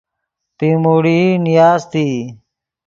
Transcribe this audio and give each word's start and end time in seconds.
پیموڑئی 0.57 1.21
نیاستئی 1.45 2.09